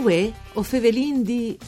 Uè, 0.00 0.32
o 0.54 0.62
Fevelin 0.62 1.22
di... 1.22 1.58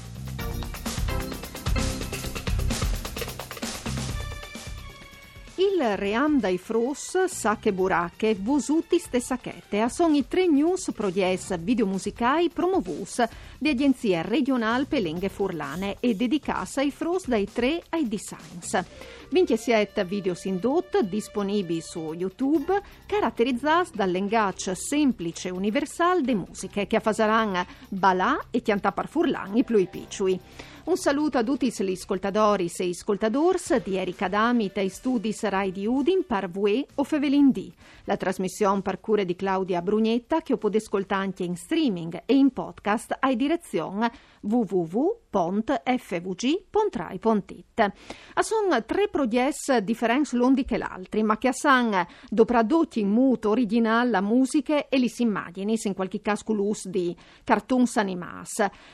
Il 5.93 5.99
ream 5.99 6.41
dai 6.41 6.57
frus, 6.57 7.27
sacche 7.27 7.71
buracche, 7.71 8.35
vosuti 8.35 8.99
ste 8.99 9.21
sacchette, 9.21 9.83
a 9.83 9.91
sono 9.91 10.17
i 10.17 10.27
tre 10.27 10.47
news 10.47 10.91
pro 10.93 11.11
dies 11.11 11.55
videomusicai 11.59 12.49
promovus 12.49 13.23
di 13.59 13.69
agenzie 13.69 14.23
regional 14.23 14.86
pelenghe 14.86 15.29
furlane 15.29 15.99
e 16.00 16.14
dedicassa 16.14 16.81
ai 16.81 16.91
frus 16.91 17.27
dai 17.27 17.47
tre 17.53 17.83
ai 17.91 18.09
designs. 18.09 18.83
27 19.29 20.05
videos 20.07 20.47
in 20.47 20.59
dot 20.59 20.99
disponibili 21.03 21.83
su 21.83 22.14
YouTube, 22.14 22.81
caratterizzati 23.05 23.91
dall'engagio 23.93 24.75
semplice 24.75 25.49
e 25.49 25.53
universal 25.53 26.22
de 26.22 26.35
musiche 26.35 26.86
che 26.86 26.97
affasaran 26.97 27.67
balà 27.91 28.47
e 28.50 28.63
chiantà 28.63 28.95
furlan 29.07 29.59
i 29.59 29.64
più 29.64 29.86
picciui. 29.86 30.41
Un 30.85 30.96
saluto 30.96 31.39
a 31.39 31.45
tutti 31.45 31.72
gli 31.79 31.93
ascoltatori 31.93 32.69
e 32.77 32.89
ascoltadors 32.89 33.81
di 33.84 33.97
Erika 33.97 34.27
Damit 34.27 34.78
e 34.78 34.91
studi 34.91 35.33
Rai 35.42 35.70
di 35.70 35.86
Udin 35.86 36.27
par 36.27 36.50
Vue 36.50 36.84
o 36.97 37.05
Fevelin 37.05 37.53
D. 37.53 37.70
La 38.06 38.17
trasmissione 38.17 38.83
cure 38.98 39.25
di 39.25 39.36
Claudia 39.36 39.81
Brugnetta 39.81 40.41
che 40.41 40.56
potete 40.56 40.83
ascoltare 40.83 41.22
anche 41.22 41.45
in 41.45 41.55
streaming 41.55 42.22
e 42.27 42.34
in 42.34 42.50
podcast 42.50 43.17
a 43.17 43.33
direzione 43.33 44.11
www.fvg.rai.it. 44.42 45.92
Sono 48.41 48.84
tre 48.84 49.08
progetti 49.08 49.83
differenti 49.83 50.36
l'un 50.36 50.55
che 50.64 50.77
l'altro, 50.77 51.25
ma 51.25 51.39
che 51.39 51.50
hanno 51.62 52.06
dopradotti 52.28 53.00
in 53.00 53.08
muto 53.08 53.50
originale 53.50 54.11
la 54.11 54.20
musica 54.20 54.89
e 54.89 54.98
le 54.98 55.11
immagini, 55.19 55.78
in 55.83 55.94
qualche 55.94 56.20
caso 56.20 56.53
l'uso 56.53 56.89
di 56.89 57.16
cartoons 57.44 57.97
animati. 57.97 58.41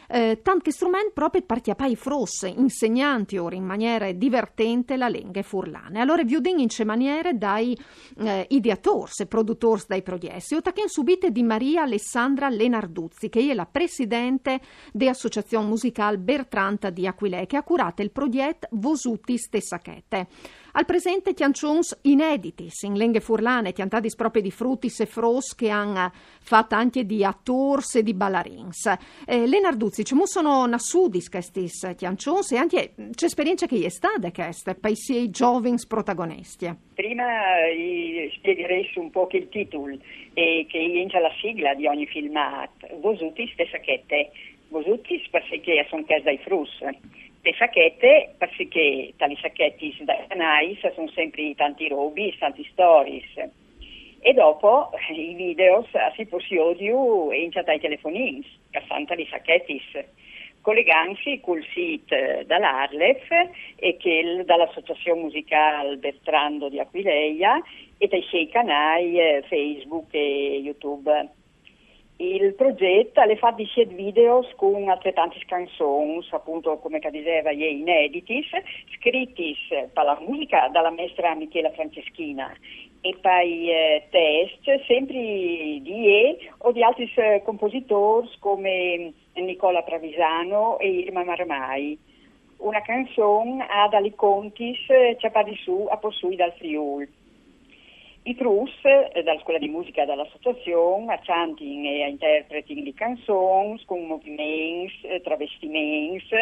Eh, 0.09 0.41
tanti 0.43 0.71
strumenti 0.71 1.13
proprio 1.13 1.43
per 1.43 1.61
pai 1.75 1.97
fros, 1.97 2.43
insegnanti 2.43 3.39
ora 3.39 3.57
in 3.57 3.65
maniera 3.65 4.13
divertente 4.13 4.97
la 4.97 5.09
lingua 5.09 5.43
furlane. 5.43 6.01
Allora 6.01 6.23
vi 6.23 6.35
udin 6.35 6.59
in 6.59 6.69
ce 6.69 6.85
maniere 6.85 7.37
dai 7.37 7.77
eh, 8.19 8.47
ideatori 8.51 9.11
e 9.17 9.27
produttori 9.27 9.83
dai 9.87 10.03
progetti. 10.03 10.55
O 10.55 10.61
che 10.61 10.89
subite 10.89 11.31
di 11.31 11.43
Maria 11.43 11.83
Alessandra 11.83 12.49
Lenarduzzi, 12.49 13.29
che 13.29 13.41
è 13.41 13.55
la 13.55 13.67
presidente 13.67 14.61
dell'Associazione 14.93 15.38
Musicale 15.63 16.19
Bertranta 16.19 16.91
di 16.91 17.07
Aquilè, 17.07 17.47
che 17.47 17.57
ha 17.57 17.63
curato 17.63 18.03
il 18.03 18.11
progetto 18.11 18.69
Vosuti 18.73 19.37
Stessachette. 19.37 20.27
Al 20.73 20.85
presente 20.85 21.35
tiancions 21.35 21.99
ineditis 22.03 22.83
in 22.83 22.95
lenghe 22.95 23.21
furlane, 23.21 23.73
tiantadis 23.73 24.15
proprio 24.15 24.43
di 24.43 24.51
fruttis 24.51 25.01
e 25.01 25.07
fros 25.07 25.55
che 25.55 25.71
hanno 25.71 26.13
fatto 26.41 26.77
anche 26.77 27.05
di 27.05 27.25
attors 27.25 27.97
e 27.97 28.03
di 28.03 28.15
ballarins. 28.15 28.87
Eh, 29.27 29.47
le 29.47 29.61
Narduzzi, 29.61 30.05
ci 30.05 30.15
sono 30.25 30.67
nassudis 30.67 31.29
questi 31.31 31.69
tiancions 31.97 32.53
e 32.53 32.57
anche 32.59 32.95
c'è 33.13 33.25
esperienza 33.25 33.67
che 33.67 33.83
è 33.83 33.89
stata 33.89 34.31
questa, 34.31 34.75
per 34.75 34.93
i 34.93 35.31
giovani 35.31 35.77
protagonisti. 35.89 36.73
Prima 36.95 37.25
eh, 37.67 38.31
spiegherei 38.37 38.89
un 38.97 39.11
po' 39.11 39.27
che 39.27 39.39
il 39.39 39.49
titolo 39.49 39.97
e 40.35 40.67
che 40.69 40.79
inizia 40.79 41.19
la 41.19 41.33
sigla 41.41 41.75
di 41.75 41.87
ogni 41.87 42.07
filmato. 42.07 42.87
Vosutis 43.01 43.51
stessachette. 43.53 44.31
Vosutis 44.69 45.29
perché 45.31 45.87
sono 45.89 46.05
casa 46.05 46.25
dai 46.25 46.39
frus 46.39 46.85
le 47.49 47.55
sacchette, 47.57 48.35
perché 48.37 49.15
tali 49.17 49.37
sacchetti 49.41 49.97
da 50.01 50.17
canais 50.29 50.79
sono 50.95 51.09
sempre 51.09 51.55
tanti 51.55 51.89
robi, 51.89 52.37
tanti 52.39 52.67
stories. 52.71 53.49
E 54.21 54.33
dopo 54.33 54.91
i 55.15 55.35
video 55.35 55.87
si 56.17 56.27
possiodio 56.27 57.33
in 57.33 57.51
chat 57.51 57.69
ai 57.69 57.81
telefonini, 57.81 58.45
che 58.71 58.83
fanno 58.87 59.07
tali 59.07 59.27
sacchetti, 59.31 59.81
collegansi 60.61 61.41
col 61.41 61.65
sito 61.73 62.17
dall'Arlef 62.45 63.31
e 63.77 63.97
che 63.97 64.43
dall'Associazione 64.45 65.21
Musicale 65.21 65.97
Bertrando 65.97 66.69
di 66.69 66.81
Aquileia 66.81 67.63
e 67.97 68.09
dai 68.09 68.23
suoi 68.23 68.49
canali 68.49 69.19
eh, 69.19 69.45
Facebook 69.49 70.13
e 70.13 70.61
YouTube. 70.63 71.37
Il 72.21 72.55
progetto 72.55 73.23
le 73.23 73.37
fa 73.37 73.53
di 73.53 73.65
siete 73.67 73.95
video 73.95 74.45
con 74.57 74.89
altrettanti 74.89 75.41
canzoni, 75.47 76.27
appunto 76.31 76.77
come 76.79 76.99
diceva, 76.99 77.53
inediti, 77.53 78.45
scritti 78.97 79.55
per 79.69 80.05
la 80.05 80.19
musica 80.27 80.67
dalla 80.67 80.91
maestra 80.91 81.37
Michela 81.37 81.71
Franceschina 81.71 82.53
e 83.03 83.17
poi 83.21 83.71
eh, 83.71 84.09
test 84.11 84.85
sempre 84.87 85.15
di 85.81 86.09
E 86.09 86.51
o 86.59 86.73
di 86.73 86.83
altri 86.83 87.09
eh, 87.15 87.41
compositori 87.45 88.29
come 88.41 89.13
Nicola 89.35 89.85
Travisano 89.85 90.81
e 90.81 90.89
Irma 90.89 91.23
Marmai. 91.23 91.97
Una 92.57 92.83
canzone 92.83 93.65
ad 93.71 93.95
Ali 93.95 94.17
Contis, 94.17 94.91
eh, 94.91 95.15
Ciapadi 95.21 95.55
su 95.63 95.87
a 95.89 95.97
Possui 95.99 96.35
dal 96.35 96.53
Friuli. 96.55 97.18
I 98.29 98.35
Trus, 98.35 98.71
eh, 98.83 99.23
dalla 99.23 99.41
scuola 99.41 99.59
di 99.59 99.69
musica 99.69 100.05
dall'associazione, 100.05 101.15
a 101.15 101.19
chanting 101.23 101.83
e 101.87 102.03
a 102.03 102.09
interpreting 102.09 102.83
di 102.83 102.93
canzoni, 102.93 103.83
con 103.87 104.05
movimenti, 104.05 105.01
eh, 105.05 105.23
travestimenti, 105.23 106.35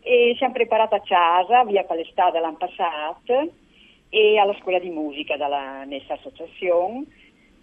e 0.00 0.34
siamo 0.38 0.54
preparati 0.54 0.94
a 0.94 1.02
casa, 1.02 1.64
via 1.64 1.84
Palestada 1.84 2.40
l'anno 2.40 2.56
passato, 2.56 3.52
e 4.08 4.38
alla 4.38 4.56
scuola 4.58 4.78
di 4.78 4.88
musica 4.88 5.36
dalla 5.36 5.84
nostra 5.84 6.14
associazione, 6.14 7.04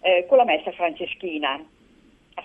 eh, 0.02 0.28
con 0.28 0.38
la 0.38 0.46
maestra 0.46 0.72
Franceschina. 0.74 1.60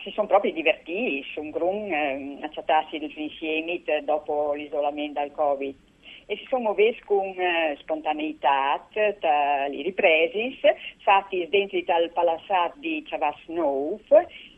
Si 0.02 0.10
sono 0.12 0.26
proprio 0.26 0.54
divertiti, 0.54 1.38
un 1.38 1.50
grun 1.50 1.92
eh, 1.92 2.38
a 2.40 2.48
chattarsi 2.48 2.96
insieme 2.96 3.82
dopo 4.04 4.54
l'isolamento 4.54 5.20
dal 5.20 5.32
Covid 5.32 5.88
e 6.30 6.36
si 6.36 6.46
sono 6.48 6.62
muoviti 6.62 7.00
con 7.00 7.26
eh, 7.26 7.76
spontaneità, 7.80 8.86
le 8.92 9.82
riprese, 9.82 10.56
fatti 11.02 11.48
dentro 11.48 11.80
dal 11.82 12.08
palazzat 12.12 12.76
di 12.76 13.02
Chavas 13.04 13.36
Nou 13.46 13.98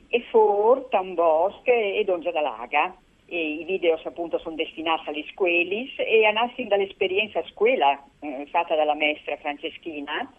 e 0.08 0.20
fuori 0.28 0.82
Tambosc 0.90 1.66
e 1.66 2.02
Dongia 2.04 2.30
da 2.30 2.42
Laga. 2.42 2.94
E 3.24 3.54
I 3.60 3.64
video 3.64 3.98
appunto 4.04 4.38
sono 4.40 4.54
destinati 4.54 5.08
alle 5.08 5.24
scuole 5.32 5.88
e 5.96 6.30
nascono 6.30 6.68
dall'esperienza 6.68 7.38
a 7.38 7.44
scuola 7.50 7.98
eh, 8.20 8.46
fatta 8.50 8.74
dalla 8.74 8.94
maestra 8.94 9.38
Franceschina 9.38 10.30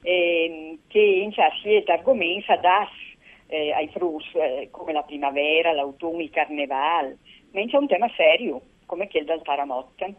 eh, 0.00 0.78
che 0.86 1.00
in 1.00 1.32
scelta 1.32 1.92
argomenti 1.92 2.50
adatti 2.50 3.18
eh, 3.48 3.72
ai 3.72 3.88
frus 3.88 4.24
eh, 4.36 4.68
come 4.70 4.94
la 4.94 5.02
primavera, 5.02 5.72
l'autunno, 5.72 6.22
il 6.22 6.30
carnevale, 6.30 7.18
ma 7.52 7.62
c'è 7.66 7.76
un 7.76 7.88
tema 7.88 8.10
serio 8.16 8.62
come 8.86 9.06
quello 9.08 9.26
del 9.26 9.42
Taramotte 9.42 10.14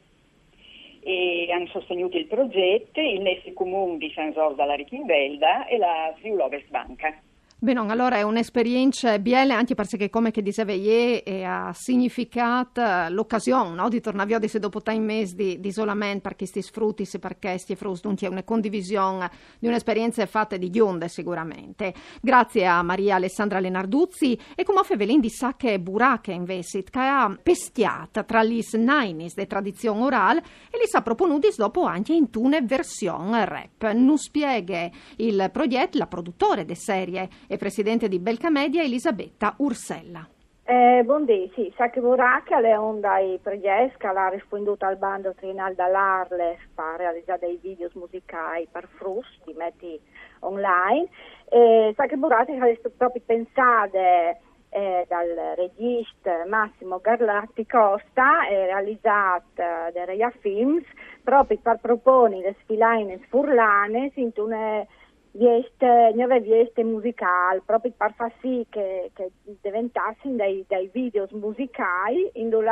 e 1.01 1.47
hanno 1.51 1.67
sostenuto 1.67 2.17
il 2.17 2.27
progetto 2.27 2.99
il 2.99 3.21
Nesti 3.21 3.53
Comune 3.53 3.97
di 3.97 4.11
San 4.13 4.31
Giorgio 4.31 4.61
alla 4.61 4.75
Richinvelda 4.75 5.67
e 5.67 5.77
la 5.77 6.13
Friulovers 6.19 6.67
Banca. 6.69 7.21
Bene, 7.61 7.81
allora 7.91 8.15
è 8.15 8.21
un'esperienza 8.21 9.19
bella 9.19 9.57
anche 9.57 9.75
perché, 9.75 10.09
come 10.09 10.31
che 10.31 10.41
diceva 10.41 10.71
ieri, 10.71 11.43
ha 11.43 11.73
significato 11.73 12.81
l'occasione 13.09 13.75
no? 13.75 13.89
di 13.89 13.99
tornare 13.99 14.33
a 14.33 14.39
dopo 14.39 14.81
un 14.85 15.03
mesi 15.03 15.35
di, 15.35 15.59
di, 15.59 15.67
isolamento 15.67 16.21
per 16.21 16.37
questi 16.37 16.61
sfrutti 16.61 17.05
e 17.11 17.19
per 17.19 17.37
questi 17.37 17.75
frusti, 17.75 18.23
è 18.23 18.29
una 18.29 18.43
condivisione 18.43 19.29
di 19.59 19.67
un'esperienza 19.67 20.25
fatta 20.25 20.55
di 20.55 20.69
gionde 20.69 21.09
sicuramente. 21.09 21.93
Grazie 22.21 22.65
a 22.65 22.81
Maria 22.81 23.15
Alessandra 23.15 23.59
Lenarduzzi 23.59 24.39
e 24.55 24.63
come 24.63 24.83
Fevelin 24.83 25.19
di 25.19 25.29
Sacche 25.29 25.81
Burache 25.81 26.31
invece, 26.31 26.83
che 26.83 26.99
ha 26.99 27.37
pestiata 27.43 28.23
tra 28.23 28.41
gli 28.41 28.61
nainis 28.71 29.33
di 29.33 29.45
tradizione 29.47 30.01
orale 30.01 30.39
e 30.71 30.77
li 30.77 30.87
sa 30.87 31.01
proponuti 31.01 31.49
dopo 31.57 31.83
anche 31.83 32.13
in 32.13 32.29
una 32.35 32.61
versione 32.61 33.43
rap. 33.43 33.91
Non 33.91 34.17
spiega 34.17 34.89
il 35.17 35.49
progetto, 35.51 35.97
la 35.97 36.07
produttore 36.07 36.63
de 36.63 36.75
serie 36.75 37.29
e 37.51 37.57
presidente 37.57 38.07
di 38.07 38.19
Belca 38.19 38.51
Media 38.51 38.83
Elisabetta 38.83 39.55
Ursella. 39.57 40.27
Eh, 40.63 41.01
buondì, 41.03 41.51
sì, 41.55 41.73
Sacche 41.75 41.99
Buracca 41.99 42.61
è 42.61 42.77
un 42.77 42.99
dai 42.99 43.39
progetti 43.41 43.97
che 43.97 44.05
ha 44.05 44.29
risponduto 44.29 44.85
al 44.85 44.97
bando 44.97 45.33
triennale 45.33 45.73
dall'Arles 45.73 46.59
per 46.75 46.93
realizzare 46.97 47.39
dei 47.39 47.57
video 47.59 47.89
musicali 47.95 48.67
per 48.71 48.87
Frus, 48.97 49.25
ti 49.43 49.53
metti 49.53 49.99
online. 50.41 51.07
Eh, 51.49 51.91
Sacche 51.95 52.17
Buracca 52.17 52.53
è 52.53 52.79
proprio 52.95 53.23
pensate 53.25 54.41
eh, 54.69 55.05
dal 55.07 55.55
regista 55.55 56.45
Massimo 56.47 56.99
Garlatti 56.99 57.65
Costa 57.65 58.47
e 58.47 58.65
realizzata 58.65 59.89
da 59.91 60.05
Reia 60.05 60.31
Films 60.41 60.85
proprio 61.23 61.57
per 61.61 61.79
proporre 61.81 62.37
le 62.37 62.55
sfiline 62.61 63.17
furlane 63.29 64.11
in 64.15 64.31
una 64.35 64.85
vieste, 65.31 66.11
nuove 66.15 66.39
vieste 66.41 66.83
musicali, 66.83 67.61
proprio 67.65 67.91
per 67.95 68.13
far 68.13 68.31
sì 68.41 68.65
che, 68.69 69.11
che 69.13 69.31
diventassero 69.61 70.35
dei, 70.35 70.65
dei 70.67 70.89
video 70.91 71.27
musicali 71.31 72.29
in 72.33 72.49
dove 72.49 72.69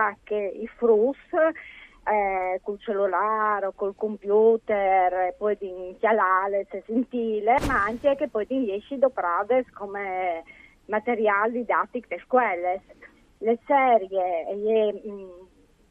i 0.53 0.67
frus 0.77 1.17
eh, 1.33 2.59
col 2.63 2.79
cellulare 2.79 3.67
o 3.67 3.73
col 3.73 3.95
computer 3.95 5.35
poi 5.37 5.57
di 5.59 5.67
inchialare 5.67 6.65
se 6.69 6.83
sentire, 6.85 7.57
ma 7.67 7.83
anche 7.83 8.15
che 8.15 8.27
poi 8.27 8.45
di 8.45 8.59
riesci 8.59 8.97
a 8.99 9.65
come 9.73 10.43
materiale 10.85 11.51
didattico 11.51 12.07
per 12.07 12.23
scuole. 12.25 12.81
le 13.39 13.59
serie 13.65 14.45
è, 14.47 14.53
mh, 14.53 15.46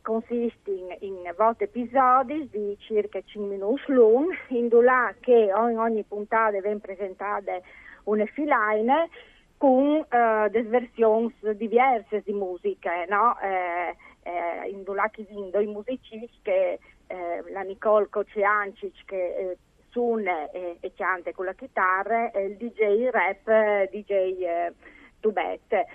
consiste 0.06 0.70
in, 0.70 0.96
in 1.00 1.34
8 1.36 1.64
episodi 1.64 2.48
di 2.52 2.76
circa 2.78 3.20
5 3.20 3.50
minuti 3.50 3.82
lunghi, 3.88 4.36
in 4.50 4.68
là 4.68 5.12
che 5.18 5.52
ogni, 5.52 5.76
ogni 5.76 6.04
puntata 6.04 6.60
viene 6.60 6.78
presentata 6.78 7.58
una 8.04 8.24
filaine 8.26 9.08
con 9.56 9.96
uh, 9.96 10.48
delle 10.48 10.68
versioni 10.68 11.34
diverse 11.56 12.22
di 12.24 12.32
musica, 12.32 13.04
no? 13.08 13.36
eh, 13.40 13.96
eh, 14.22 14.68
in 14.70 14.84
là 14.94 15.08
che 15.10 15.26
sono 15.28 15.58
i 15.58 15.66
musicisti 15.66 16.38
che 16.40 16.78
eh, 17.08 17.42
la 17.50 17.62
Nicole 17.62 18.06
Kociancic 18.08 19.04
che 19.06 19.34
eh, 19.36 19.56
suona 19.90 20.48
e, 20.52 20.76
e 20.78 20.92
canta 20.94 21.32
con 21.32 21.46
la 21.46 21.54
chitarra 21.54 22.30
e 22.30 22.44
il 22.44 22.56
DJ 22.56 23.08
rap 23.10 23.48
eh, 23.48 23.88
DJ 23.90 24.10
eh, 24.12 24.72
Tubette. 25.18 25.86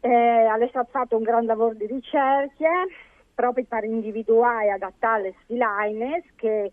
Eh, 0.00 0.46
stato 0.68 0.88
fatto 0.90 1.16
un 1.18 1.24
gran 1.24 1.44
lavoro 1.44 1.74
di 1.74 1.84
ricerca 1.84 2.86
proprio 3.40 3.64
per 3.66 3.84
individuare 3.84 4.66
e 4.66 4.68
adattare 4.68 5.22
le 5.22 5.34
sfilines 5.42 6.24
che 6.36 6.70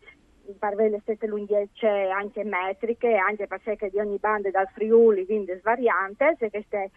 per 0.60 0.76
le 0.76 1.00
stesse 1.02 1.26
lunghezze 1.26 1.88
anche 1.88 2.44
metriche, 2.44 3.16
anche 3.16 3.48
perché 3.48 3.90
di 3.90 4.00
ogni 4.00 4.18
banda 4.18 4.50
dal 4.50 4.68
Friuli 4.74 5.26
quindi 5.26 5.56
svariante, 5.60 6.36
se 6.38 6.50
questo 6.50 6.90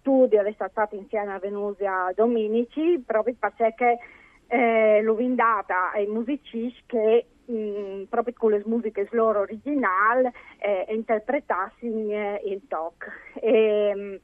studio 0.00 0.42
è 0.42 0.52
stato 0.52 0.94
insieme 0.94 1.32
a 1.32 1.38
Venusia 1.38 2.12
Dominici, 2.14 3.02
proprio 3.04 3.34
perché 3.38 3.98
eh, 4.46 5.00
l'ho 5.02 5.14
vindata 5.14 5.90
ai 5.92 6.06
musicisti 6.06 6.82
che 6.86 7.26
mh, 7.46 7.52
mm, 7.52 8.02
proprio 8.10 8.34
con 8.36 8.50
le 8.50 8.62
musiche 8.66 9.08
loro 9.12 9.40
originali 9.40 10.30
eh, 10.58 10.84
interpretassero 10.90 12.10
eh, 12.10 12.42
il 12.44 12.60
talk. 12.68 13.10
E, 13.40 14.20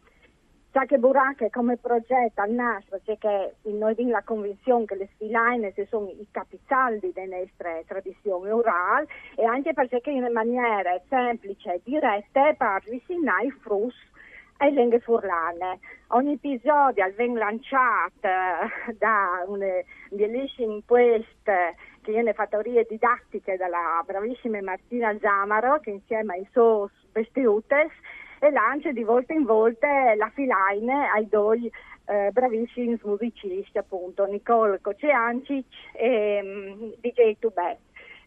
Sacche 0.75 0.99
Burache 0.99 1.51
come 1.51 1.77
progetto 1.77 2.41
al 2.41 2.51
nasce 2.51 2.89
perché 2.89 3.55
noi 3.63 3.93
abbiamo 3.93 4.11
la 4.11 4.25
convinzione 4.25 4.87
che 4.87 4.97
le 4.97 5.09
sfiline 5.15 5.73
sono 5.89 6.09
i 6.09 6.27
capisaldi 6.33 7.13
delle 7.13 7.45
nostre 7.45 7.85
tradizioni 7.87 8.51
orali 8.51 9.07
e 9.37 9.45
anche 9.45 9.73
perché 9.73 10.11
in 10.11 10.29
maniera 10.33 11.01
semplice 11.09 11.75
e 11.75 11.81
diretta 11.85 12.53
per 12.55 12.67
avvicinare 12.67 13.47
i 13.47 13.51
frus 13.53 13.95
ai 14.57 14.73
lingue 14.73 14.99
furlane. 14.99 15.79
Ogni 16.09 16.33
episodio 16.33 17.09
viene 17.17 17.39
lanciato 17.39 18.27
eh, 18.27 18.95
da 18.99 19.45
una 19.47 19.81
bellissima 20.11 20.73
inquesta 20.73 21.73
che 22.03 22.11
viene 22.11 22.33
fattorie 22.33 22.85
didattiche 22.89 23.57
dalla 23.57 24.03
bravissima 24.05 24.61
Martina 24.61 25.17
Zamaro 25.21 25.79
che 25.79 25.91
insieme 25.91 26.35
ai 26.35 26.49
suoi 26.51 26.89
vestiutes 27.13 27.93
e 28.47 28.51
lancia 28.51 28.93
di 28.93 29.03
volta 29.03 29.33
in 29.33 29.45
volta 29.45 30.15
la 30.17 30.31
filaine 30.35 31.09
ai 31.09 31.27
due 31.29 31.71
eh, 32.07 32.31
bravissimi 32.31 32.99
musicisti 33.03 33.79
appunto 33.79 34.27
Nicole 34.27 34.81
Kociancic 34.81 35.65
e 35.93 36.41
um, 36.43 36.93
DJ 37.01 37.37
Tubet. 37.39 37.79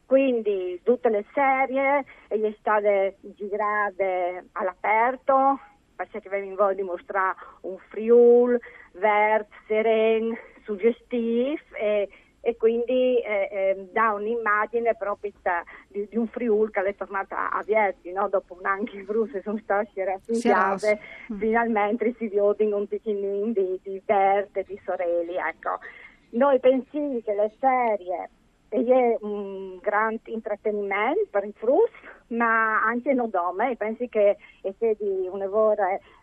Quindi 0.06 0.80
tutte 0.84 1.10
le 1.10 1.26
serie 1.34 2.06
sono 2.30 2.56
state 2.58 3.18
girate 3.22 4.48
all'aperto 4.54 5.60
perché 5.96 6.22
avevamo 6.26 6.56
voglia 6.56 6.74
di 6.74 6.82
mostrare 6.84 7.36
un 7.62 7.78
Friul 7.90 8.60
verde, 8.94 9.48
sereno, 9.68 10.38
suggestivo 10.64 11.58
e 11.80 12.10
e 12.48 12.56
quindi 12.56 13.20
eh, 13.20 13.50
eh, 13.52 13.90
dà 13.92 14.14
un'immagine 14.14 14.96
proprio 14.96 15.34
di, 15.90 16.08
di, 16.08 16.18
un 16.18 16.28
Friul 16.28 16.72
che 16.72 16.80
è 16.82 16.96
tornata 16.96 17.52
a 17.52 17.62
Vierti, 17.62 18.14
no? 18.14 18.30
dopo 18.30 18.56
un 18.58 18.66
anno 18.66 18.86
in 18.94 19.04
Bruce 19.04 19.42
sono 19.42 19.58
state 19.58 20.06
raffinate, 20.06 20.98
mm. 21.34 21.40
finalmente 21.40 22.16
si 22.18 22.30
vedono 22.30 22.78
un 22.78 22.88
piccolino 22.88 23.52
di, 23.52 23.78
di 23.84 24.02
verde, 24.06 24.64
di 24.64 24.80
sorelli. 24.86 25.36
Ecco. 25.36 25.80
Noi 26.30 26.58
pensiamo 26.62 27.20
che 27.20 27.34
le 27.34 27.52
serie 27.60 28.30
è 28.70 29.18
un 29.20 29.80
grande 29.82 30.32
intrattenimento 30.32 31.28
per 31.30 31.44
i 31.44 31.54
frus, 31.54 31.92
ma 32.28 32.82
anche 32.82 33.12
non 33.12 33.30
dome, 33.30 33.76
penso 33.76 34.06
che 34.08 34.38
sia 34.78 34.94
di 34.94 35.28
un 35.30 35.42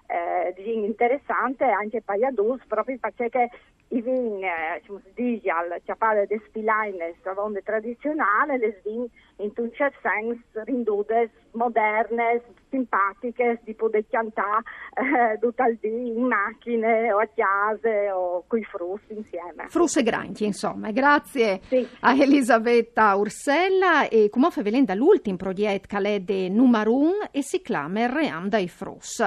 eh, 0.07 0.55
interessante 0.57 1.65
anche 1.65 2.03
per 2.03 2.19
gli 2.19 2.25
adulti, 2.25 2.67
proprio 2.67 2.99
perché 3.01 3.51
i 3.89 4.01
vin, 4.01 4.43
eh, 4.43 4.83
come 4.87 5.01
si 5.05 5.11
dice, 5.15 5.51
al 5.51 5.81
ciapale 5.85 6.27
des 6.27 6.43
Spilaines, 6.47 7.17
onde 7.37 7.63
tradizionale, 7.63 8.59
le 8.59 8.81
vin 8.83 9.07
in 9.39 9.51
un 9.57 9.71
certo 9.73 9.99
senso 10.03 10.63
rindude 10.65 11.31
moderne, 11.53 12.43
simpatiche, 12.71 13.61
di 13.63 13.75
poter 13.75 14.05
cantare 14.09 14.63
eh, 14.95 15.39
tutto 15.39 15.63
il 15.65 15.79
dì 15.81 16.09
in 16.09 16.27
macchine 16.27 17.13
o 17.13 17.19
a 17.19 17.29
chiase 17.33 18.11
o 18.11 18.45
coi 18.47 18.65
frus 18.65 19.01
insieme. 19.09 19.67
Frus 19.69 19.97
e 19.97 20.03
granchi, 20.03 20.45
insomma. 20.45 20.91
Grazie 20.91 21.61
sì. 21.63 21.87
a 22.01 22.13
Elisabetta 22.13 23.15
Ursella 23.15 24.09
e 24.09 24.29
come 24.29 24.51
fa 24.51 24.63
velenda 24.63 24.95
l'ultimo 24.95 25.37
progetto 25.37 25.99
che 25.99 26.15
è 26.15 26.21
di 26.21 26.51
Numarun 26.51 27.29
e 27.31 27.43
si 27.43 27.61
chiama 27.61 28.07
Reanda 28.07 28.59
i 28.59 28.69
Frus. 28.69 29.23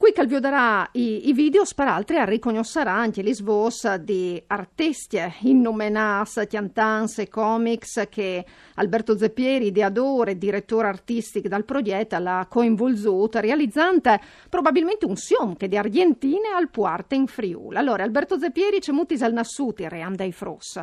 Qui 0.00 0.12
Calvio 0.12 0.40
darà 0.40 0.88
i, 0.92 1.28
i 1.28 1.34
video 1.34 1.62
per 1.76 1.86
a 1.86 2.24
riconoscere 2.24 2.88
anche 2.88 3.22
gli 3.22 3.34
svos 3.34 3.96
di 3.96 4.42
artisti 4.46 5.18
innomenas, 5.40 6.42
chiantans 6.48 7.18
e 7.18 7.28
comics 7.28 8.06
che 8.08 8.42
Alberto 8.76 9.18
Zeppieri, 9.18 9.66
ideatore 9.66 10.30
e 10.30 10.38
direttore 10.38 10.88
artistico 10.88 11.48
dal 11.48 11.66
progetto, 11.66 12.18
l'ha 12.18 12.46
coinvolto 12.48 13.28
realizzando 13.40 14.18
probabilmente 14.48 15.04
un 15.04 15.16
sion 15.16 15.54
che 15.58 15.68
di 15.68 15.76
Argentine 15.76 16.48
al 16.56 16.70
Puarte 16.70 17.14
in 17.14 17.26
Friuli. 17.26 17.76
Allora, 17.76 18.02
Alberto 18.02 18.38
Zeppieri 18.38 18.78
c'è 18.78 18.92
mutis 18.92 19.20
al 19.20 19.34
nassuti, 19.34 19.86
ream 19.86 20.14
dai 20.14 20.32
fros. 20.32 20.82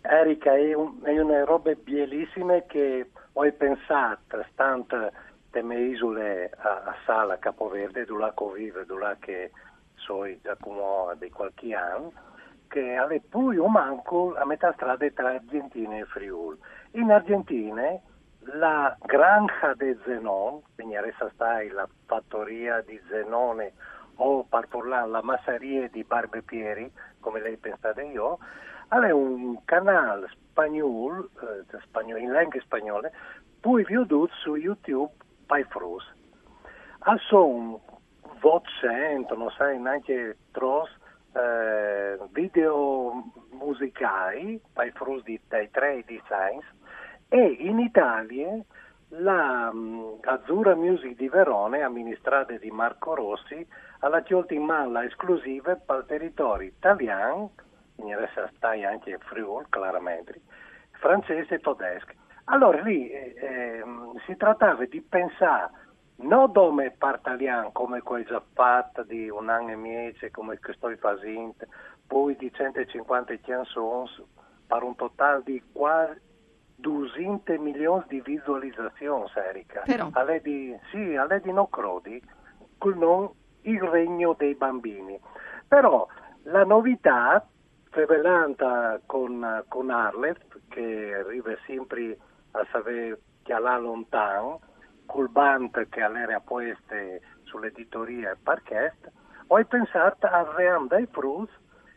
Erika, 0.00 0.54
è, 0.54 0.72
un, 0.72 1.00
è 1.02 1.20
una 1.20 1.44
roba 1.44 1.74
bellissima 1.74 2.62
che 2.62 3.10
ho 3.34 3.52
pensato, 3.58 4.42
stante 4.52 5.12
teme 5.56 5.80
isole 5.80 6.50
a, 6.58 6.82
a 6.84 6.94
Sala, 7.06 7.38
Capoverde, 7.38 8.04
dove 8.04 8.30
vive, 8.54 8.84
dove 8.84 9.16
che 9.20 9.52
sono 9.94 10.30
da 10.42 10.54
come 10.60 11.16
di 11.18 11.30
qualche 11.30 11.74
anno, 11.74 12.12
che 12.68 12.94
alle 12.94 13.22
poi 13.26 13.56
o 13.56 13.66
manco 13.66 14.36
a 14.36 14.44
metà 14.44 14.74
strada 14.74 15.08
tra 15.14 15.30
Argentina 15.30 15.96
e 15.96 16.04
Friuli. 16.04 16.58
In 16.92 17.10
Argentina 17.10 17.98
la 18.40 18.94
granja 19.00 19.72
de 19.76 19.96
Zenon, 20.04 20.60
quindi 20.74 20.94
adesso 20.94 21.30
sta 21.32 21.62
la 21.72 21.88
fattoria 22.04 22.82
di 22.82 23.00
Zenone 23.08 23.72
o 24.16 24.44
per 24.44 24.68
parlare 24.68 25.08
la 25.08 25.22
masseria 25.22 25.88
di 25.88 26.04
Barbepieri, 26.04 26.92
come 27.20 27.40
lei 27.40 27.56
pensate 27.56 28.02
io, 28.02 28.38
è 28.88 29.10
un 29.10 29.64
canale 29.64 30.28
spagnolo, 30.34 31.30
eh, 31.40 32.20
in 32.20 32.30
lingua 32.30 32.60
spagnola, 32.60 33.10
poi 33.58 33.84
veduto 33.84 34.34
su 34.34 34.54
YouTube 34.54 35.24
pai 35.46 35.64
frus. 35.64 36.04
A 37.00 37.16
son 37.28 37.80
vocento, 38.40 39.36
non 39.36 39.50
sai 39.56 39.78
neanche 39.78 40.36
tros 40.52 40.90
eh, 41.32 42.18
video 42.30 43.24
musicali, 43.50 44.60
pai 44.72 44.90
frus 44.92 45.22
di, 45.22 45.40
dai 45.48 45.70
tre 45.70 46.02
designs, 46.06 46.64
e 47.28 47.40
in 47.40 47.78
Italia 47.78 48.60
la 49.08 49.70
um, 49.72 50.18
Azzurra 50.22 50.74
Music 50.74 51.16
di 51.16 51.28
Verone, 51.28 51.82
amministrata 51.82 52.56
di 52.56 52.70
Marco 52.70 53.14
Rossi, 53.14 53.66
ha 54.00 54.08
la 54.08 54.22
in 54.48 54.62
mano 54.62 55.00
esclusiva 55.00 55.76
per 55.76 55.98
il 55.98 56.04
territorio 56.06 56.68
italiano, 56.68 57.52
in 57.96 58.16
realtà 58.16 58.50
stai 58.56 58.84
anche 58.84 59.18
Friuli, 59.18 59.66
chiaramente, 59.70 60.40
francese 60.92 61.54
e 61.54 61.60
tedesco. 61.60 62.12
Allora 62.48 62.80
lì 62.82 63.10
eh, 63.10 63.34
ehm, 63.36 64.18
si 64.26 64.36
trattava 64.36 64.84
di 64.84 65.00
pensare 65.00 65.70
non 66.18 66.52
come 66.52 66.94
partalian, 66.96 67.72
come 67.72 68.00
quel 68.02 68.42
fatto 68.52 69.02
di 69.02 69.28
un 69.28 69.48
anno 69.48 69.70
e 69.70 69.76
mezzo, 69.76 70.26
come 70.30 70.58
che 70.58 70.72
sto 70.74 70.94
facendo, 70.96 71.66
poi 72.06 72.36
di 72.36 72.50
150 72.52 73.34
canzoni, 73.44 74.10
per 74.66 74.82
un 74.82 74.94
totale 74.94 75.42
di 75.44 75.62
quasi 75.72 76.20
200 76.76 77.58
milioni 77.60 78.04
di 78.08 78.20
visualizzazioni, 78.20 79.30
Erika. 79.34 79.82
Però. 79.84 80.08
Alle 80.12 80.40
di, 80.40 80.76
sì, 80.90 81.16
alle 81.16 81.40
di 81.40 81.52
non 81.52 81.68
crodi, 81.68 82.22
non 82.94 83.30
il 83.62 83.82
regno 83.82 84.34
dei 84.38 84.54
bambini. 84.54 85.18
Però 85.66 86.06
la 86.44 86.64
novità, 86.64 87.44
rivelata 87.90 89.00
con, 89.04 89.64
con 89.68 89.90
Arlef, 89.90 90.38
che 90.68 91.14
arriva 91.14 91.56
sempre 91.66 92.16
a 92.60 92.66
sapere 92.70 93.20
che 93.42 93.58
là 93.58 93.76
lontano, 93.78 94.60
col 95.06 95.28
band 95.28 95.88
che 95.88 96.00
all'era 96.02 96.40
poste 96.40 97.20
sull'editoria 97.44 98.32
e 98.32 98.36
parquet, 98.42 99.12
ho 99.46 99.64
pensato 99.64 100.26
a 100.26 100.52
Ream 100.56 100.88
dai 100.88 101.06
Prus 101.06 101.48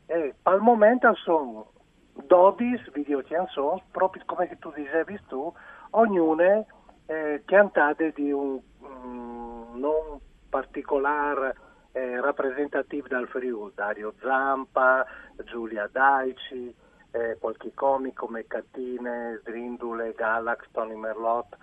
e 0.05 0.35
al 0.43 0.59
momento 0.61 1.13
sono 1.15 1.71
12 2.13 2.91
video 2.93 3.23
canzoni, 3.23 3.83
proprio 3.91 4.23
come 4.25 4.57
tu 4.59 4.71
dicevi 4.71 5.19
tu, 5.27 5.51
ognuna 5.91 6.63
eh, 7.05 7.41
cantate 7.45 8.11
di 8.13 8.31
un 8.31 8.59
mm, 8.83 9.79
non 9.79 10.19
particolare 10.49 11.55
eh, 11.91 12.21
rappresentativi 12.21 13.07
dal 13.07 13.27
Friuli, 13.27 13.71
Dario 13.73 14.13
Zampa, 14.21 15.05
Giulia 15.45 15.89
Daici, 15.91 16.73
eh, 17.11 17.37
qualche 17.39 17.73
comico 17.73 18.25
come 18.25 18.45
Cattine, 18.45 19.39
Sdrindule, 19.41 20.13
Galax, 20.13 20.65
Tony 20.71 20.95
Merlot, 20.95 21.57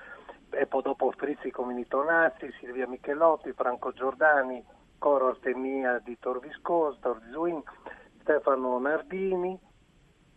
e 0.51 0.67
poi 0.67 0.83
dopo 0.83 1.13
Frizzi 1.17 1.51
Comini 1.51 1.87
Tonazzi, 1.87 2.53
Silvia 2.59 2.87
Michelotti, 2.87 3.53
Franco 3.53 3.93
Giordani, 3.93 4.65
Coro 4.99 5.29
Artemia 5.29 6.01
di 6.03 6.19
Torviscoso, 6.19 6.99
Torvisuin, 7.01 7.63
Stefano 8.21 8.79
Nardini, 8.79 9.59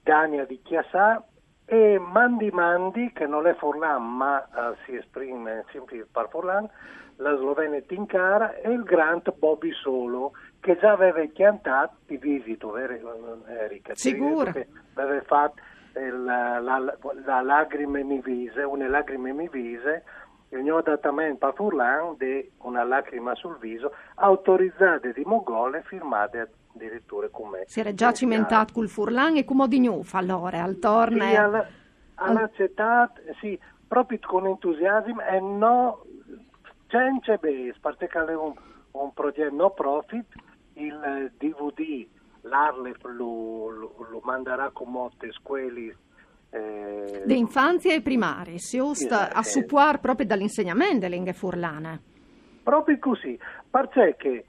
Gania 0.04 0.46
di 0.46 0.62
Chiasà 0.62 1.24
e 1.66 2.00
Mandi 2.00 2.50
Mandi, 2.50 3.12
che 3.13 3.28
non 3.28 3.48
è 3.48 3.54
Forlan 3.56 4.04
ma 4.04 4.38
uh, 4.39 4.75
si 4.86 4.96
esprime 4.96 5.66
sempre 5.72 6.06
per 6.12 6.28
Forlan, 6.30 6.68
la 7.18 7.36
slovena 7.36 7.80
Tincara 7.82 8.56
e 8.56 8.72
il 8.72 8.84
Grant 8.84 9.32
Bobby 9.34 9.72
Solo, 9.74 10.34
che 10.60 10.78
già 10.78 10.92
aveva 10.92 11.24
cantato 11.34 11.98
di 12.06 12.18
visito, 12.18 12.75
Erika? 12.78 13.94
Sicuro. 13.96 14.51
Che 14.51 14.68
aveva 14.96 15.22
fatto 15.22 15.62
la, 15.94 16.60
la, 16.60 16.98
la, 17.25 17.42
lacrime 17.42 18.04
mi 18.04 18.22
vise, 18.22 18.62
una 18.63 18.88
lacrime 18.88 19.34
mi 19.34 19.48
vise, 19.50 20.04
il 20.50 20.60
mio 20.60 20.78
adattamento 20.78 21.48
a 21.48 21.51
Furlan 21.51 22.16
di 22.18 22.50
una 22.60 22.84
lacrima 22.84 23.36
sul 23.36 23.58
viso, 23.60 23.94
autorizzate 24.16 25.13
di 25.13 25.24
Mogole, 25.25 25.84
firmate 25.84 26.51
addirittura 26.74 27.28
con 27.30 27.50
me. 27.50 27.63
Si 27.66 27.80
era 27.80 27.94
già 27.94 28.12
cimentato 28.13 28.74
col 28.74 28.88
Furlan 28.88 29.38
e 29.38 29.46
come 29.46 29.68
di 29.68 29.80
nuovo 29.80 30.04
allora, 30.13 30.63
al 30.63 30.78
torneo. 30.80 31.30
Sì, 31.30 31.36
alla, 31.36 31.68
all'accettato, 32.16 33.22
sì, 33.39 33.60
proprio 33.88 34.20
con 34.22 34.46
entusiasmo 34.46 35.22
e 35.22 35.39
no, 35.39 36.06
c'è 36.88 37.38
bene, 37.38 37.74
perché 37.80 38.08
è 38.08 38.36
un, 38.36 38.54
un 38.92 39.13
progetto 39.13 39.56
no 39.56 39.72
profit, 39.72 40.25
il 40.79 41.31
DVD 41.38 42.07
l'Arlef 42.41 43.03
lo, 43.03 43.69
lo, 43.69 44.07
lo 44.09 44.21
manderà 44.24 44.69
con 44.71 44.89
molte 44.89 45.31
scuole 45.31 45.95
eh, 46.51 47.21
di 47.25 47.38
infanzia 47.38 47.93
e 47.93 48.01
primarie, 48.01 48.57
si 48.57 48.79
osta 48.79 49.31
a 49.31 49.43
supporre 49.43 50.00
proprio 50.00 50.25
dall'insegnamento 50.25 51.00
delle 51.00 51.15
lingue 51.15 51.33
furlane. 51.33 52.01
Proprio 52.63 52.98
così, 52.98 53.38
perché 53.69 54.45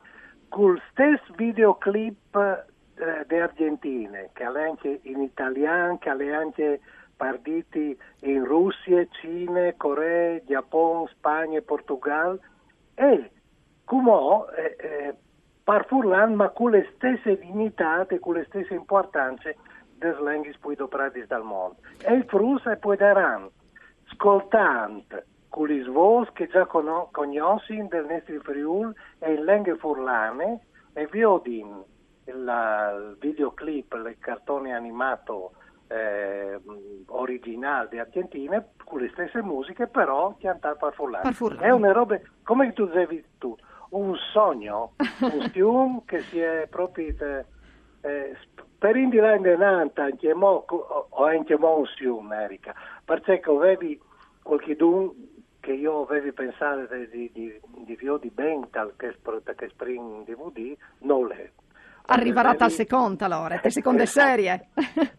col 0.48 0.80
stesso 0.90 1.32
videoclip 1.36 2.34
eh, 2.34 3.24
di 3.26 3.34
Argentine, 3.36 4.30
che 4.32 4.44
è 4.44 4.46
anche 4.46 5.00
in 5.02 5.20
italiano, 5.20 5.98
che 5.98 6.10
è 6.10 6.32
anche 6.32 6.80
partiti 7.16 7.96
in 8.20 8.44
Russia, 8.44 9.06
Cina, 9.20 9.72
Corea, 9.76 10.42
Giappone, 10.44 11.10
Spagna 11.12 11.58
e 11.58 11.62
Portogallo, 11.62 12.40
e 12.94 13.30
come 13.84 14.12
eh, 14.56 15.14
par 15.64 15.86
furlan, 15.86 16.34
ma 16.34 16.48
con 16.50 16.70
le 16.70 16.90
stesse 16.94 17.38
dignità 17.38 18.06
e 18.06 18.18
con 18.18 18.34
le 18.34 18.44
stesse 18.44 18.74
importanze 18.74 19.56
des 19.98 20.18
lingues 20.18 20.56
poi 20.58 20.74
doprati 20.74 21.24
dal 21.26 21.44
mondo. 21.44 21.76
E 22.02 22.14
il 22.14 22.24
frus 22.24 22.64
e 22.66 22.76
poi 22.76 22.96
daranno, 22.96 23.50
ascoltando 24.10 25.22
con 25.48 25.66
gli 25.66 25.82
svos 25.82 26.30
che 26.32 26.46
già 26.48 26.64
conoscono 26.64 27.30
del 27.30 28.06
nostro 28.08 28.40
Friul 28.40 28.94
e 29.18 29.34
in 29.34 29.44
lingue 29.44 29.76
furlane 29.76 30.60
e 30.92 31.06
vi 31.10 31.24
odin 31.24 31.82
il, 32.24 32.34
il 32.34 33.16
videoclip, 33.18 33.92
il 33.94 34.16
cartone 34.18 34.72
animato 34.72 35.52
eh, 35.88 36.60
originale 37.06 37.88
di 37.90 37.98
Argentina 37.98 38.64
con 38.84 39.00
le 39.00 39.10
stesse 39.10 39.42
musiche 39.42 39.88
però 39.88 40.36
cantate 40.38 40.76
per 40.78 40.94
furlane. 40.94 41.36
È 41.58 41.70
una 41.70 41.92
roba, 41.92 42.18
come 42.44 42.72
tu 42.72 42.86
dicevi 42.86 43.24
tu, 43.38 43.56
un 43.90 44.16
sogno, 44.32 44.92
un 45.20 45.48
film 45.52 46.04
che 46.04 46.20
si 46.22 46.38
è 46.38 46.66
proprio 46.68 47.14
eh, 48.02 48.36
per 48.78 48.96
indire 48.96 49.36
in 49.36 49.90
anche 49.94 50.34
mo, 50.34 50.64
o 50.66 51.24
anche 51.24 51.56
mo 51.58 51.78
un 51.78 51.86
film, 51.96 52.32
Erika, 52.32 52.74
perché 53.04 53.40
avevi 53.44 54.00
qualche 54.42 54.76
dun 54.76 55.12
che 55.60 55.72
io 55.72 56.02
avevi 56.02 56.32
pensato 56.32 56.86
di, 57.10 57.30
di, 57.32 57.60
di 57.84 57.96
Vio 57.96 58.16
di 58.16 58.30
Bental 58.30 58.94
che, 58.96 59.14
che 59.54 59.68
spring 59.68 60.24
DVD, 60.24 60.74
non 61.00 61.26
l'è. 61.26 61.50
Arriverà 62.06 62.54
tal 62.54 62.70
seconda 62.70 63.26
allora, 63.26 63.58
te 63.58 63.68
seconde 63.70 64.04
esatto. 64.04 64.26
serie. 64.26 64.68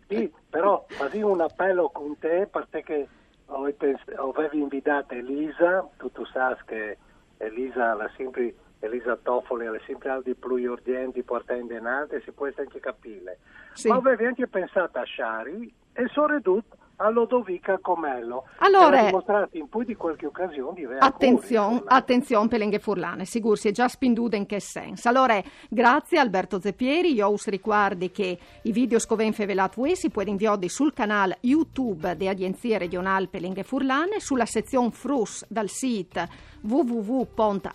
sì, 0.07 0.31
però 0.49 0.83
fai 0.87 1.21
un 1.21 1.41
appello 1.41 1.89
con 1.89 2.17
te 2.17 2.49
perché 2.51 3.07
avevi 3.45 4.59
invitato 4.59 5.13
Elisa, 5.13 5.87
tu, 5.97 6.11
tu 6.11 6.25
sai 6.25 6.55
che 6.65 6.97
Elisa 7.41 7.93
l'ha 7.93 8.09
sempre 8.15 8.53
Elisa 8.79 9.15
Toffoli 9.15 9.67
alle 9.67 9.81
sempre 9.85 10.09
al 10.09 10.23
di 10.23 10.33
più 10.33 10.55
urgenti 10.71 11.23
portando 11.23 11.73
in 11.73 11.85
alto 11.85 12.19
si 12.21 12.31
può 12.31 12.47
anche 12.55 12.79
capire. 12.79 13.39
Sì. 13.73 13.87
Ma 13.89 13.95
avevi 13.95 14.25
anche 14.25 14.47
pensato 14.47 14.97
a 14.97 15.05
Shari 15.05 15.73
e 15.93 16.07
soprattutto 16.07 16.77
a 17.01 17.09
Lodovica 17.09 17.79
Comello. 17.79 18.45
Allora, 18.57 19.05
dimostrato 19.05 19.57
in 19.57 19.67
poi 19.67 19.85
di 19.85 19.95
qualche 19.95 20.27
occasione 20.27 20.73
di 20.75 20.87
Attenzione, 20.99 21.81
attenzione 21.85 22.47
Pelenghe 22.47 22.79
Furlane, 22.79 23.25
sicuro 23.25 23.55
si 23.55 23.69
è 23.69 23.71
già 23.71 23.87
spinduta 23.87 24.35
in 24.35 24.45
che 24.45 24.59
senso. 24.59 25.09
Allora, 25.09 25.41
grazie 25.67 26.19
Alberto 26.19 26.59
Zeppieri, 26.59 27.13
io 27.13 27.29
us 27.29 27.47
ricordi 27.47 28.11
che 28.11 28.37
i 28.61 28.71
video 28.71 28.99
scoven 28.99 29.33
fevelat 29.33 29.79
si 29.93 30.09
può 30.09 30.21
inviare 30.21 30.69
sul 30.69 30.93
canale 30.93 31.37
YouTube 31.41 32.15
di 32.15 32.27
Agenzie 32.27 32.77
Regionali 32.77 33.27
Pelenghe 33.27 33.63
Furlane, 33.63 34.19
sulla 34.19 34.45
sezione 34.45 34.91
Frus 34.91 35.45
dal 35.47 35.69
sito 35.69 36.49
www.arlef.it 36.61 37.71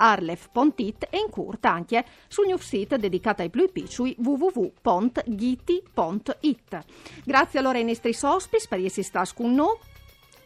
e 1.10 1.18
in 1.18 1.30
curta 1.30 1.72
anche 1.72 2.04
sul 2.28 2.46
new 2.46 2.56
site 2.56 2.98
dedicato 2.98 3.42
ai 3.42 3.50
più 3.50 3.70
piccoli 3.70 4.14
www.giti.it. 4.18 5.24
Grazie 7.24 7.58
allora 7.58 7.78
ai 7.78 7.84
nostri 7.84 8.12
sospis 8.12 8.68
per 8.68 8.78
essere 8.78 9.02
stati 9.16 9.30
con 9.34 9.54
noi. 9.54 9.76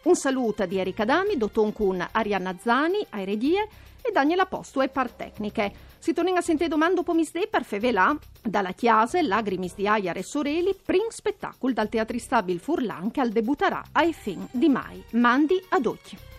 Un 0.03 0.15
saluto 0.15 0.65
di 0.65 0.79
Erika 0.79 1.05
Dami, 1.05 1.37
Dotton 1.37 1.73
con 1.73 2.07
Arianna 2.13 2.57
Zani, 2.59 3.05
ai 3.11 3.25
regie 3.25 3.69
e 4.01 4.13
Daniela 4.13 4.47
Posto 4.47 4.81
e 4.81 4.89
par 4.89 5.11
tecniche. 5.11 5.89
Si 5.99 6.15
torna 6.15 6.39
a 6.39 6.41
sentire 6.41 6.71
domando 6.71 7.03
pomisdè 7.03 7.49
per 7.49 7.65
fevelà 7.65 8.17
dalla 8.41 8.73
Chiase, 8.73 9.23
Lagrimis 9.23 9.75
di 9.75 9.87
Aiar 9.87 10.17
e 10.17 10.23
Soreli, 10.23 10.75
prim 10.83 11.09
spettacolo 11.09 11.75
dal 11.75 11.91
Teatri 11.91 12.19
Stabil 12.19 12.61
Furlan 12.61 13.11
che 13.11 13.21
al 13.21 13.31
debutterà 13.31 13.83
ai 13.93 14.15
fin 14.15 14.47
di 14.51 14.69
mai. 14.69 15.03
Mandi 15.11 15.63
ad 15.69 15.85
occhi. 15.85 16.30